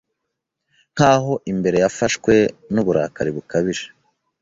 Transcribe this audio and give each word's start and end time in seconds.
Nkaho 0.93 1.33
imbere 1.51 1.77
yafashwe 1.83 2.33
nuburakari 2.73 3.29
bukabije 3.35 3.85